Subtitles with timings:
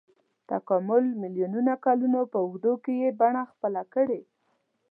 [0.49, 4.21] تکامل میلیونونو کلونو په اوږدو کې یې بڼه خپله کړې.